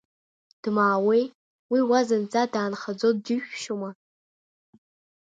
Дмаауеи, 0.61 1.23
уи 1.71 1.81
уа 1.89 1.99
зынӡа 2.07 2.43
даанхаӡо 2.51 3.09
џьышәшьома? 3.25 3.89